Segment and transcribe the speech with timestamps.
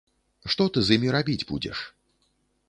[0.53, 1.85] Што ты з імі рабіць будзеш?